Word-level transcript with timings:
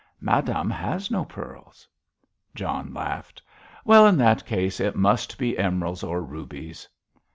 Madame 0.19 0.71
has 0.71 1.11
no 1.11 1.23
pearls." 1.23 1.87
John 2.55 2.91
laughed. 2.91 3.39
"Well, 3.85 4.07
in 4.07 4.17
that 4.17 4.47
case, 4.47 4.79
it 4.79 4.95
must 4.95 5.37
be 5.37 5.59
emeralds 5.59 6.01
or 6.01 6.23
rubies." 6.23 6.87